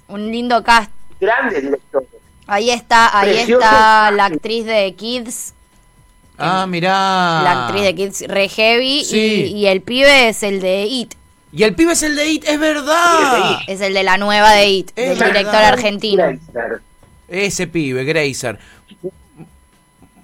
Un 0.09 0.31
lindo 0.31 0.61
cast. 0.63 0.91
Grandes 1.19 1.61
directores. 1.63 2.09
Ahí 2.47 2.69
está, 2.69 3.17
ahí 3.17 3.33
Precioso. 3.33 3.61
está 3.63 4.11
la 4.11 4.25
actriz 4.25 4.65
de 4.65 4.93
Kids, 4.95 5.53
Ah, 6.37 6.65
mirá. 6.67 7.41
la 7.43 7.65
actriz 7.65 7.83
de 7.83 7.95
Kids 7.95 8.23
re 8.27 8.47
heavy 8.47 9.03
Sí. 9.03 9.17
y, 9.17 9.57
y 9.57 9.67
el 9.67 9.81
pibe 9.81 10.29
es 10.29 10.43
el 10.43 10.61
de 10.61 10.83
It, 10.85 11.15
Y 11.51 11.63
el 11.63 11.73
pibe 11.75 11.93
es 11.93 12.03
el 12.03 12.15
de 12.15 12.27
It, 12.29 12.43
es 12.47 12.59
verdad. 12.59 13.17
Sí, 13.19 13.25
el 13.25 13.41
de 13.41 13.51
It. 13.63 13.69
es 13.69 13.81
el 13.81 13.93
de 13.93 14.03
la 14.03 14.17
nueva 14.17 14.51
de 14.51 14.67
It, 14.67 14.91
Es 14.95 15.09
del 15.09 15.17
verdad. 15.19 15.33
director 15.33 15.61
argentino. 15.63 16.23
Grazer. 16.53 16.81
Ese 17.27 17.67
pibe, 17.67 18.03
Grazer. 18.05 18.59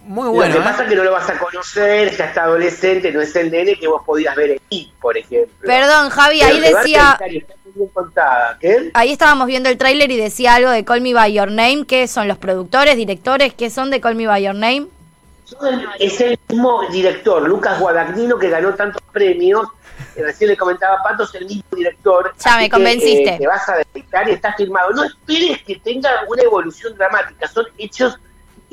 Muy 0.05 0.25
Lo 0.25 0.31
bueno, 0.33 0.53
que 0.55 0.59
¿eh? 0.59 0.63
pasa 0.63 0.83
es 0.83 0.89
que 0.89 0.95
no 0.95 1.03
lo 1.05 1.11
vas 1.13 1.29
a 1.29 1.39
conocer, 1.39 2.15
ya 2.15 2.25
está 2.25 2.43
adolescente, 2.43 3.11
no 3.11 3.21
es 3.21 3.33
el 3.37 3.49
nene 3.49 3.75
que 3.79 3.87
vos 3.87 4.01
podías 4.05 4.35
ver 4.35 4.61
I, 4.69 4.91
por 4.99 5.17
ejemplo. 5.17 5.55
Perdón, 5.65 6.09
Javi, 6.09 6.39
Pero 6.39 6.51
ahí 6.51 6.59
decía, 6.59 7.15
contar 7.17 7.31
y 7.33 7.37
está 7.37 7.53
muy 7.63 7.73
bien 7.73 7.87
contada. 7.93 8.57
¿Qué? 8.59 8.91
ahí 8.93 9.11
estábamos 9.13 9.47
viendo 9.47 9.69
el 9.69 9.77
tráiler 9.77 10.11
y 10.11 10.17
decía 10.17 10.55
algo 10.55 10.71
de 10.71 10.83
Call 10.83 11.01
Me 11.01 11.13
By 11.13 11.31
Your 11.33 11.49
Name, 11.51 11.85
¿qué 11.87 12.07
son 12.07 12.27
los 12.27 12.37
productores, 12.37 12.97
directores, 12.97 13.53
qué 13.53 13.69
son 13.69 13.91
de 13.91 14.01
Call 14.01 14.15
Me 14.15 14.27
By 14.27 14.43
Your 14.43 14.55
Name? 14.55 14.87
Es 15.99 16.19
el 16.19 16.37
mismo 16.49 16.81
director, 16.91 17.47
Lucas 17.47 17.79
Guadagnino, 17.79 18.37
que 18.37 18.49
ganó 18.49 18.73
tantos 18.73 19.01
premios. 19.11 19.67
Recién 20.15 20.49
le 20.49 20.57
comentaba 20.57 20.95
a 20.99 21.03
Pato, 21.03 21.23
es 21.23 21.35
el 21.35 21.45
mismo 21.45 21.63
director. 21.75 22.33
Ya, 22.43 22.57
me 22.57 22.63
que, 22.63 22.69
convenciste. 22.71 23.35
eh, 23.35 23.37
te 23.39 23.47
vas 23.47 23.67
a 23.69 23.77
detectar 23.77 24.27
y 24.29 24.33
está 24.33 24.53
filmado. 24.53 24.91
No 24.91 25.03
esperes 25.03 25.61
que 25.63 25.75
tenga 25.77 26.09
una 26.27 26.41
evolución 26.43 26.95
dramática, 26.95 27.47
son 27.47 27.65
hechos, 27.77 28.17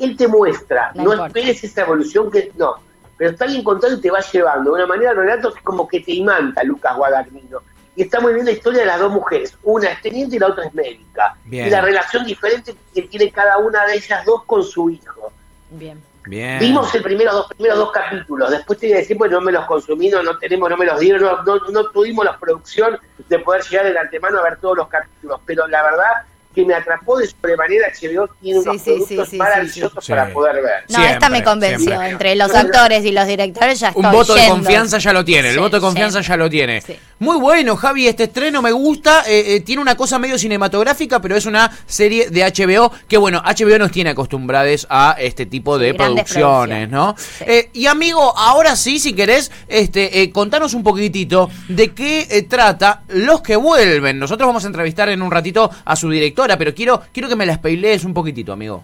él 0.05 0.17
te 0.17 0.27
muestra. 0.27 0.91
No 0.95 1.15
No, 1.15 1.25
esperes 1.25 1.63
esa 1.63 1.81
evolución 1.81 2.31
que. 2.31 2.51
No. 2.55 2.75
Pero 3.17 3.31
está 3.31 3.45
bien 3.45 3.63
contado 3.63 3.93
y 3.93 4.01
te 4.01 4.09
va 4.09 4.19
llevando. 4.19 4.71
De 4.71 4.77
una 4.77 4.87
manera, 4.87 5.11
el 5.11 5.17
relato 5.17 5.53
que 5.53 5.61
como 5.61 5.87
que 5.87 5.99
te 5.99 6.13
imanta 6.13 6.63
Lucas 6.63 6.95
Guadagnino. 6.95 7.61
Y 7.95 8.03
está 8.03 8.19
muy 8.19 8.33
bien 8.33 8.45
la 8.45 8.53
historia 8.53 8.79
de 8.79 8.85
las 8.87 8.99
dos 8.99 9.11
mujeres. 9.11 9.55
Una 9.63 9.89
es 9.89 10.01
teniente 10.01 10.37
y 10.37 10.39
la 10.39 10.47
otra 10.47 10.65
es 10.65 10.73
médica. 10.73 11.35
Bien. 11.43 11.67
Y 11.67 11.69
la 11.69 11.81
relación 11.81 12.25
diferente 12.25 12.73
que 12.93 13.03
tiene 13.03 13.29
cada 13.31 13.57
una 13.57 13.85
de 13.85 13.95
ellas 13.95 14.25
dos 14.25 14.43
con 14.45 14.63
su 14.63 14.89
hijo. 14.89 15.31
Bien. 15.69 16.01
Bien. 16.25 16.59
Vimos 16.59 16.93
el 16.93 17.01
primero, 17.01 17.33
dos 17.33 17.47
primeros 17.49 17.77
dos 17.77 17.91
capítulos. 17.91 18.51
Después 18.51 18.79
te 18.79 18.87
iba 18.87 18.97
a 18.97 18.99
decir, 18.99 19.17
pues 19.17 19.31
no 19.31 19.41
me 19.41 19.51
los 19.51 19.65
consumí, 19.65 20.09
no, 20.09 20.21
no 20.21 20.37
tenemos, 20.37 20.69
no 20.69 20.77
me 20.77 20.85
los 20.85 20.99
dieron, 20.99 21.21
no, 21.21 21.43
no, 21.43 21.57
no 21.71 21.89
tuvimos 21.89 22.23
la 22.23 22.37
producción 22.37 22.99
de 23.27 23.39
poder 23.39 23.63
llegar 23.63 23.91
de 23.91 23.99
antemano 23.99 24.39
a 24.39 24.43
ver 24.43 24.57
todos 24.57 24.77
los 24.77 24.87
capítulos. 24.87 25.41
Pero 25.45 25.67
la 25.67 25.83
verdad 25.83 26.25
que 26.53 26.65
me 26.65 26.73
atrapó 26.73 27.17
de 27.17 27.27
sobremanera. 27.27 27.87
HBO 27.89 28.27
tiene 28.41 28.59
unos 28.59 28.75
sí, 28.75 28.79
sí, 28.79 28.85
productos 28.91 29.25
sí, 29.25 29.31
sí, 29.31 29.37
maravillosos 29.37 30.05
sí. 30.05 30.11
para 30.11 30.27
Sí. 30.27 30.33
poder 30.33 30.55
ver. 30.55 30.83
No, 30.89 30.95
Siempre, 30.95 31.13
esta 31.13 31.29
me 31.29 31.43
convenció. 31.43 31.79
siempre. 31.87 32.09
Entre 32.09 32.35
los 32.35 32.53
actores 32.53 33.05
y 33.05 33.11
los 33.11 33.27
directores 33.27 33.79
ya 33.79 33.87
estoy 33.89 34.03
Un 34.05 34.11
voto 34.11 34.33
de 34.35 34.47
confianza 34.47 34.97
ya 34.97 35.13
lo 35.13 35.23
tiene, 35.25 35.49
el 35.49 35.59
voto 35.59 35.77
de 35.77 35.81
confianza 35.81 36.21
ya 36.21 36.37
lo 36.37 36.49
tiene. 36.49 36.81
Sí. 36.81 36.97
Muy 37.19 37.37
bueno, 37.39 37.75
Javi, 37.75 38.07
este 38.07 38.23
estreno 38.23 38.61
me 38.61 38.71
gusta, 38.71 39.23
eh, 39.27 39.55
eh, 39.55 39.59
tiene 39.61 39.81
una 39.81 39.95
cosa 39.95 40.17
medio 40.19 40.37
cinematográfica, 40.37 41.21
pero 41.21 41.35
es 41.35 41.45
una 41.45 41.71
serie 41.85 42.29
de 42.29 42.43
HBO, 42.43 42.91
que 43.07 43.17
bueno, 43.17 43.41
HBO 43.45 43.77
nos 43.77 43.91
tiene 43.91 44.09
acostumbrados 44.11 44.87
a 44.89 45.15
este 45.19 45.45
tipo 45.45 45.77
de 45.77 45.93
producciones, 45.93 46.89
¿no? 46.89 47.15
Sí. 47.17 47.43
Eh, 47.47 47.69
y 47.73 47.85
amigo, 47.87 48.37
ahora 48.37 48.75
sí, 48.75 48.99
si 48.99 49.13
querés, 49.13 49.51
este, 49.67 50.21
eh, 50.21 50.31
contanos 50.31 50.73
un 50.73 50.83
poquitito 50.83 51.49
de 51.67 51.93
qué 51.93 52.27
eh, 52.29 52.43
trata 52.43 53.03
Los 53.09 53.41
que 53.41 53.55
vuelven. 53.55 54.17
Nosotros 54.19 54.47
vamos 54.47 54.63
a 54.63 54.67
entrevistar 54.67 55.09
en 55.09 55.21
un 55.21 55.31
ratito 55.31 55.69
a 55.85 55.95
su 55.95 56.09
directora, 56.41 56.57
pero 56.57 56.73
quiero, 56.75 57.01
quiero 57.13 57.29
que 57.29 57.35
me 57.35 57.45
la 57.45 57.55
spoilees 57.55 58.03
un 58.03 58.13
poquitito, 58.13 58.51
amigo. 58.53 58.83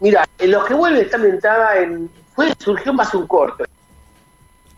Mira, 0.00 0.26
en 0.38 0.50
los 0.50 0.64
que 0.66 0.74
vuelven 0.74 1.02
está 1.02 1.16
ambientada 1.16 1.78
en. 1.78 2.10
Fue, 2.34 2.52
surgió 2.58 2.92
más 2.92 3.12
un 3.14 3.26
corto. 3.26 3.64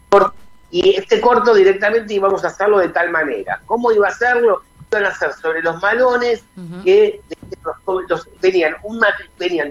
Cor- 0.09 0.33
Y 0.71 0.97
este 0.97 1.21
corto 1.21 1.55
directamente 1.55 2.15
íbamos 2.15 2.43
a 2.45 2.49
hacerlo 2.49 2.79
de 2.79 2.89
tal 2.89 3.11
manera. 3.11 3.61
¿Cómo 3.67 3.93
iba 3.93 4.07
a 4.09 4.11
hacerlo? 4.11 4.63
Iban 4.91 5.05
a 5.07 5.09
hacer 5.09 5.33
sobre 5.35 5.63
los 5.63 5.81
malones 5.81 6.43
que 6.83 7.21
los- 7.65 8.09
los- 8.09 8.29
venían, 8.41 8.75
un 8.83 8.99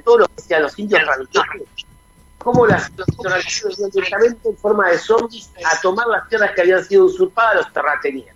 todos 0.04 0.20
los 0.22 0.30
que 0.30 0.42
sean 0.42 0.64
los 0.64 0.78
indios 0.80 1.02
radicales. 1.06 1.68
Cómo 2.38 2.66
las, 2.66 2.92
los 2.98 3.06
directamente 3.94 4.50
en 4.50 4.58
forma 4.58 4.90
de 4.90 4.98
zombies 4.98 5.52
a 5.72 5.80
tomar 5.82 6.08
las 6.08 6.28
tierras 6.30 6.52
que 6.56 6.62
habían 6.62 6.84
sido 6.84 7.06
usurpadas 7.06 7.52
a 7.54 7.56
los 7.58 7.74
terratenientes. 7.74 8.36